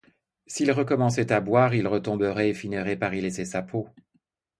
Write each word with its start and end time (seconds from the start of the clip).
S'il 0.47 0.71
recommençait 0.71 1.31
à 1.31 1.39
boire, 1.41 1.75
il 1.75 1.85
retomberait 1.87 2.49
et 2.49 2.53
finirait 2.55 2.95
par 2.95 3.13
y 3.13 3.21
laisser 3.21 3.45
sa 3.45 3.61
peau. 3.61 3.87